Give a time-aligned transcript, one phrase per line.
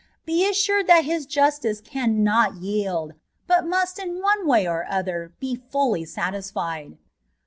[0.25, 3.13] Be assured that His justice cannot yield,
[3.45, 6.97] but must in one way or other be fully satisfied.